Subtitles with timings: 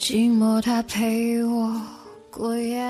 [0.00, 1.78] 寂寞它陪我
[2.30, 2.82] 过夜。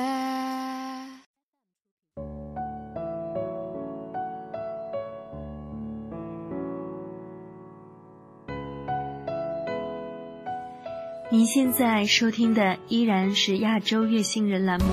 [11.33, 14.87] 您现在收听的依然是亚洲月星人栏目，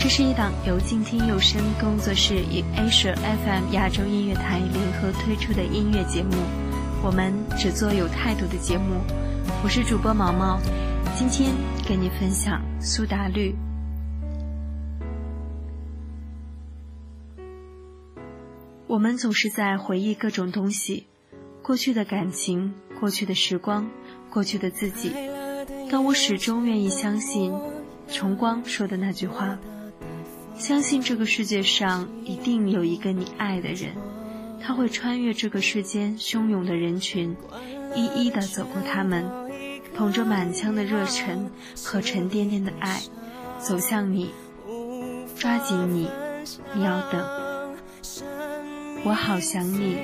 [0.00, 6.30] 这是一档由静听有声工作室与 Asia FM 亚洲音乐台联合推出的音乐节目。
[7.04, 9.02] 我们只做有态度的节目。
[9.62, 10.58] 我是主播毛毛，
[11.14, 11.54] 今天
[11.86, 13.54] 跟你分享苏打绿。
[18.86, 21.06] 我们总是在回忆各种东西，
[21.62, 23.90] 过去的感情，过去的时光，
[24.30, 25.12] 过去的自己。
[25.90, 27.52] 但我始终愿意相信，
[28.08, 29.58] 崇光说的那句话：
[30.56, 33.92] 相信这个世界上一定有一个你爱的人，
[34.60, 37.36] 他会穿越这个世间汹涌的人群，
[37.94, 39.24] 一一的走过他们，
[39.96, 41.50] 捧着满腔的热忱
[41.84, 43.00] 和沉甸甸的爱，
[43.58, 44.32] 走向你，
[45.38, 46.08] 抓紧你，
[46.74, 47.24] 你要等。
[49.04, 49.96] 我好想你，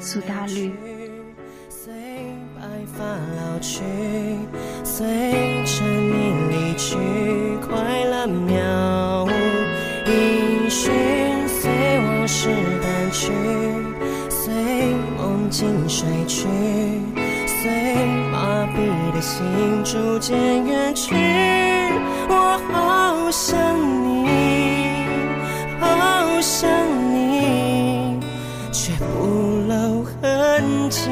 [0.00, 0.72] 苏打绿。
[2.94, 3.82] 发老去，
[4.82, 5.06] 随
[5.64, 6.96] 着你离去，
[7.66, 9.30] 快乐渺无
[10.10, 10.92] 音讯，
[11.46, 12.48] 随往事
[12.82, 13.30] 淡去，
[14.28, 16.48] 随梦境睡去，
[17.46, 17.70] 随
[18.78, 19.44] 你的心
[19.84, 21.14] 逐渐远去。
[22.28, 23.58] 我好想
[24.04, 24.26] 你，
[25.80, 26.70] 好想
[27.12, 28.18] 你，
[28.72, 29.26] 却不
[29.68, 31.10] 露痕迹。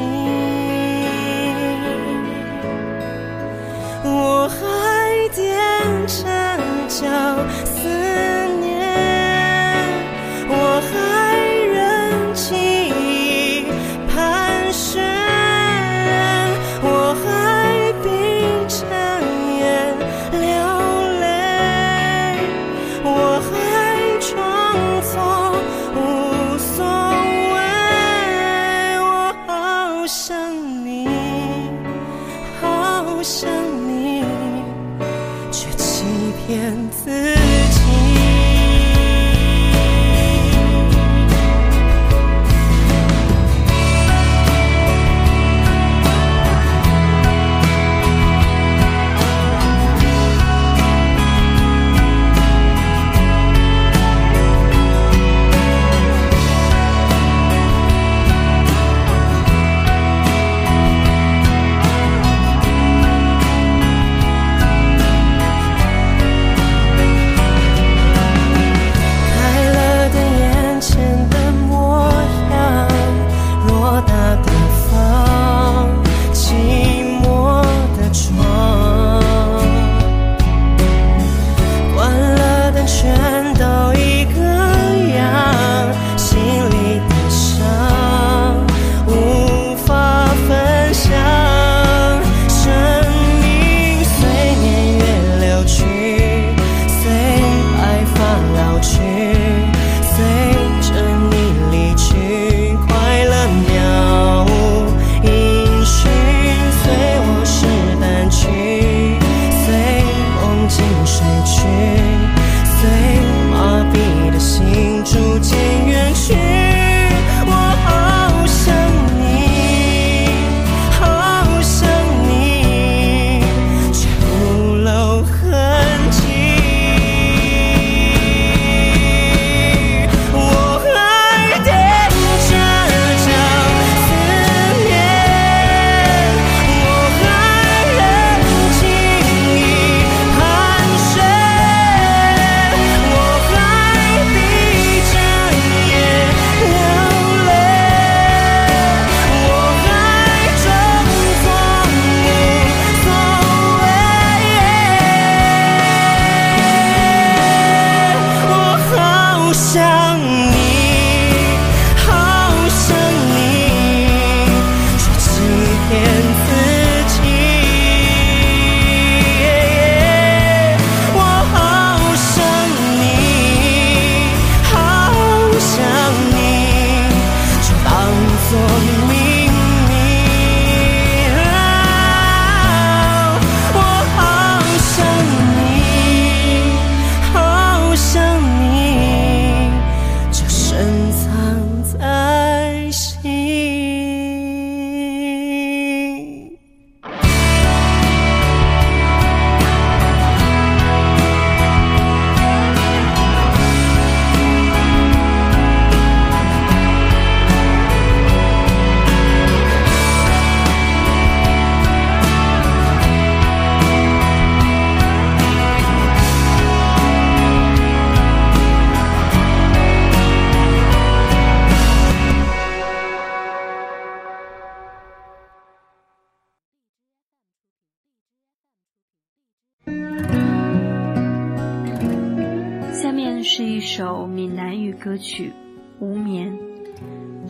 [234.99, 235.49] 歌曲
[235.99, 236.51] 《无眠》。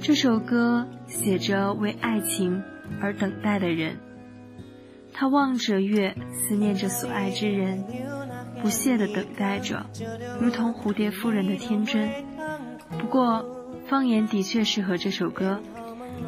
[0.01, 2.61] 这首歌写着为爱情
[3.01, 3.97] 而等待的人，
[5.13, 7.83] 他望着月，思念着所爱之人，
[8.61, 9.85] 不懈地等待着，
[10.39, 12.09] 如同蝴蝶夫人的天真。
[12.99, 13.45] 不过，
[13.87, 15.59] 方言的确适合这首歌，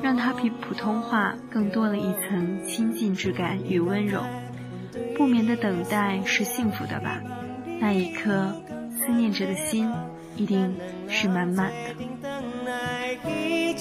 [0.02, 4.24] 让它比普通话更多了一层亲近之感与温柔。
[5.16, 7.22] 不眠的等待是幸福的吧？
[7.80, 8.56] 那一刻，
[9.00, 9.90] 思念着的心
[10.36, 10.76] 一定
[11.08, 11.78] 是满满的。
[13.32, 13.74] 你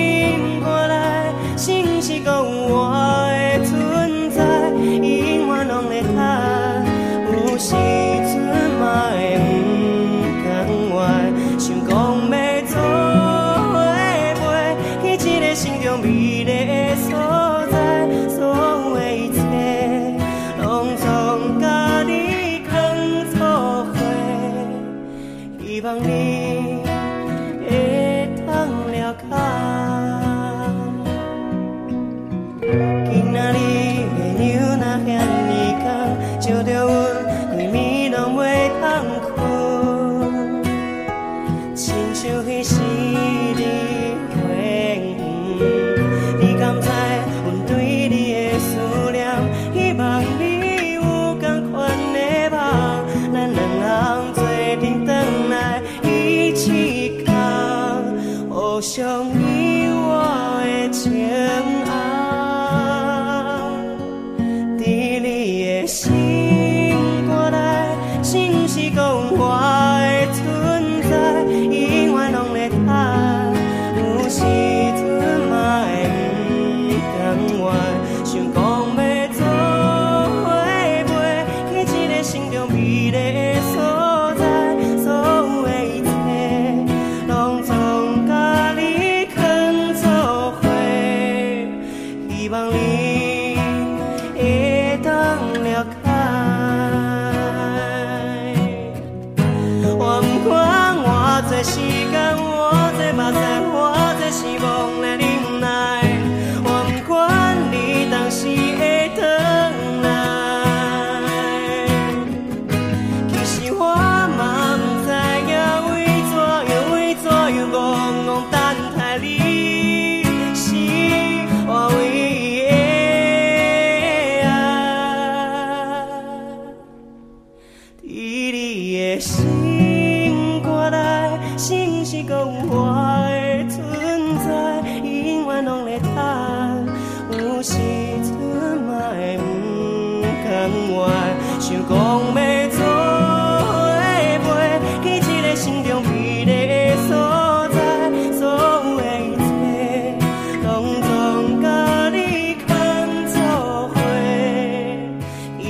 [25.79, 26.78] 地方里。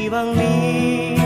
[0.09, 1.18] 希望你。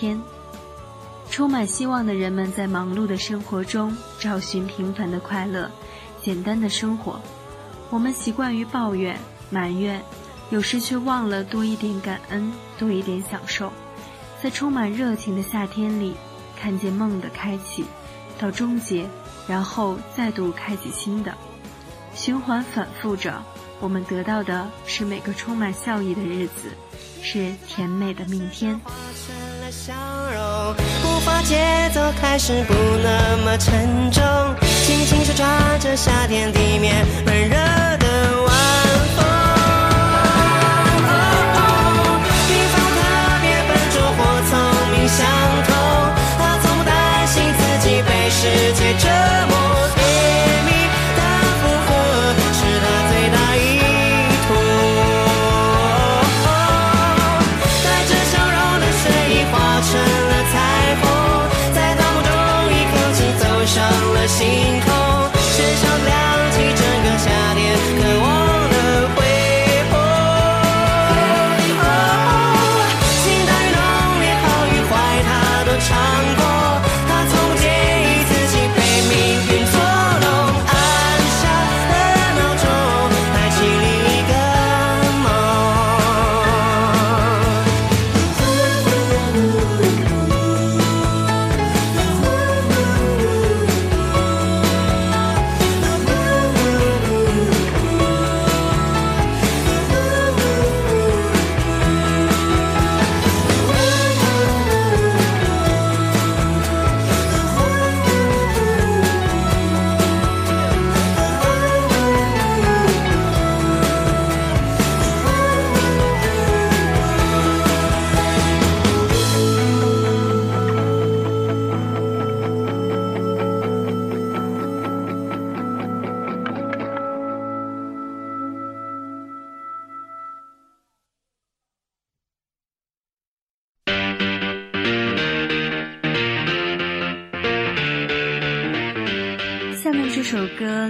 [0.00, 0.18] 天。
[1.28, 5.70] 充满希望的人们在忙碌的生活中找寻平凡的快乐，
[6.22, 7.20] 简单的生活。
[7.90, 9.16] 我们习惯于抱怨、
[9.50, 10.02] 埋怨，
[10.50, 13.70] 有时却忘了多一点感恩，多一点享受。
[14.42, 16.14] 在充满热情的夏天里，
[16.58, 17.84] 看见梦的开启，
[18.38, 19.06] 到终结，
[19.46, 21.32] 然后再度开启新的，
[22.14, 23.40] 循环反复着。
[23.80, 26.70] 我们得到的是每个充满笑意的日子，
[27.22, 28.78] 是甜美的明天。
[31.20, 34.22] 笑容，步伐节奏开始不那么沉重，
[34.84, 35.46] 轻轻手抓
[35.78, 37.56] 着夏天地面闷热
[37.98, 38.06] 的
[38.46, 38.52] 晚
[39.16, 39.24] 风。
[42.48, 42.98] 平凡特
[43.42, 44.50] 别笨拙或聪
[44.92, 45.26] 明相
[45.66, 45.70] 同，
[46.38, 49.08] 他从不担心自己被世界折
[49.48, 49.99] 磨。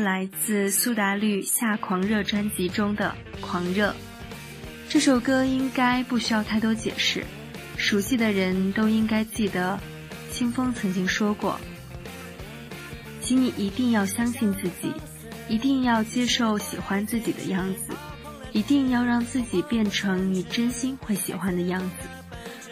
[0.03, 3.91] 来自苏打绿《夏狂热》专辑中的《狂热》。
[4.89, 7.25] 这首歌应该不需要太多解释，
[7.77, 9.79] 熟悉的人都应该记得。
[10.33, 11.61] 清风曾经说过
[13.21, 14.93] ：“请你一定要相信自己，
[15.49, 17.93] 一定要接受喜欢自己的样子，
[18.53, 22.09] 一定要让自己变成你真心会喜欢的样子。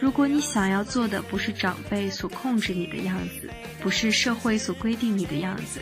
[0.01, 3.51] 如果你想要做的不是长辈所控制你的样子，
[3.83, 5.81] 不是社会所规定你的样子。”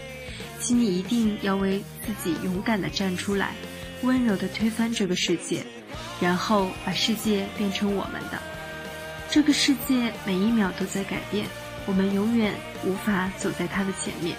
[0.61, 3.55] 请你一定要为自己勇敢的站出来，
[4.03, 5.65] 温柔地推翻这个世界，
[6.21, 8.39] 然后把世界变成我们的。
[9.31, 11.47] 这个世界每一秒都在改变，
[11.87, 14.37] 我们永远无法走在它的前面。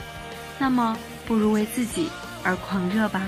[0.59, 2.09] 那么，不如为自己
[2.43, 3.21] 而狂热吧。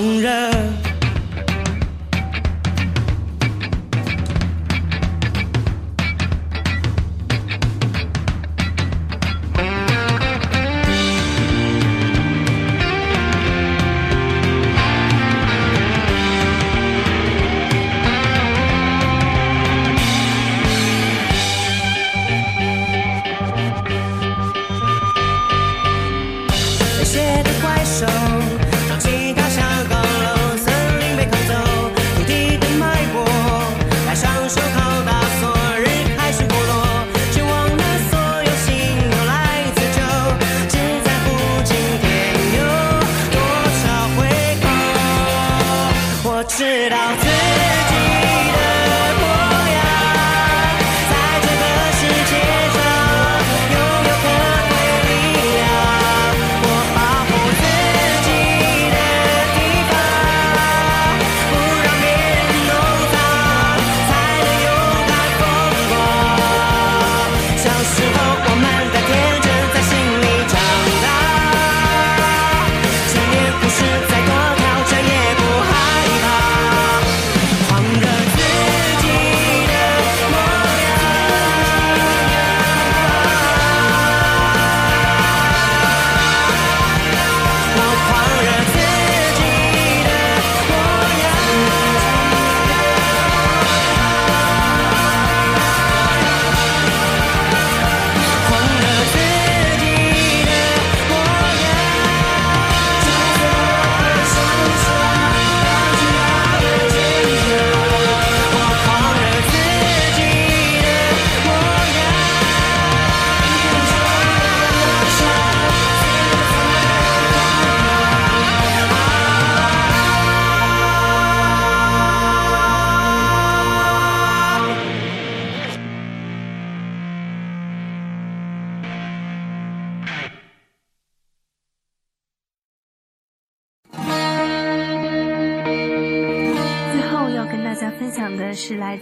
[0.00, 0.22] 狂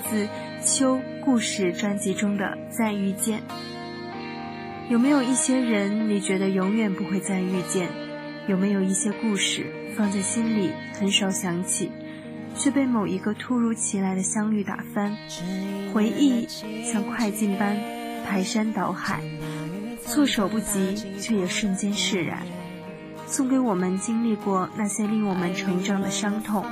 [0.08, 0.26] 自
[0.64, 3.38] 《秋故事》专辑中的《再遇见》。
[4.88, 7.88] 有没有一些人你觉得永远不会再遇见？
[8.46, 11.90] 有没有一些故事放在心里很少想起，
[12.56, 15.14] 却被某一个突如其来的相遇打翻？
[15.92, 16.46] 回忆
[16.84, 17.76] 像快进般
[18.26, 19.20] 排山倒海，
[20.06, 22.40] 措手不及，却也瞬间释然。
[23.26, 26.64] 送给我们经历过那些令我们成长的伤痛，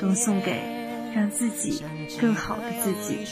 [0.00, 0.60] 更送给
[1.14, 1.84] 让自己
[2.20, 3.26] 更好的自己。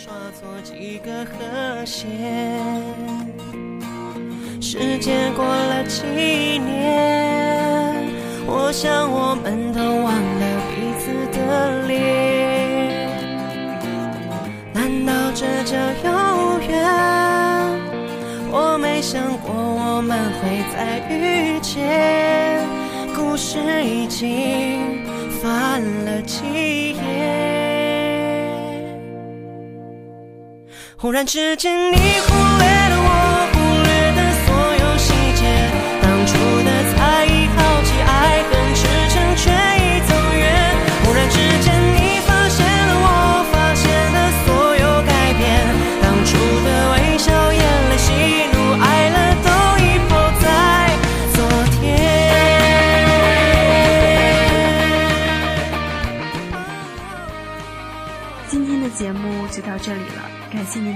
[4.61, 6.05] 时间过了几
[6.59, 8.07] 年，
[8.47, 11.39] 我想我们都忘了彼此的
[11.87, 11.91] 脸。
[14.73, 16.71] 难道这叫有缘？
[18.53, 22.69] 我没想过我们会再遇见。
[23.17, 25.05] 故事已经
[25.41, 27.01] 翻了几页，
[31.01, 32.80] 忽然之间你忽略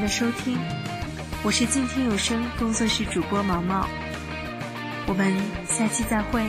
[0.07, 0.59] 收听，
[1.43, 3.89] 我是静听有声工作室主播毛毛，
[5.07, 5.35] 我们
[5.67, 6.43] 下期再会。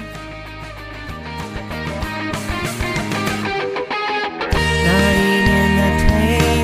[4.83, 6.07] 那一年的蜕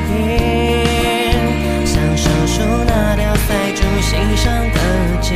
[0.07, 4.77] 变，像手术那条塞住心上的
[5.21, 5.35] 结，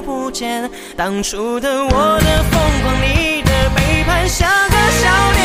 [0.00, 0.70] 不见。
[0.96, 5.42] 当初的我的疯狂，你的背叛，像个笑脸。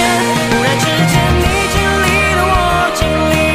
[0.50, 3.53] 忽然之间，你经历了我经历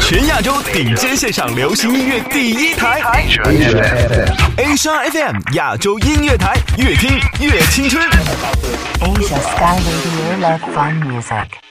[0.00, 3.44] 全亚洲顶尖线上流行音乐第一台 Asia
[4.56, 8.02] FM.，Asia FM 亚洲音乐台，越听越青春。
[9.00, 11.67] Asia Sky Radio Love Fun Music.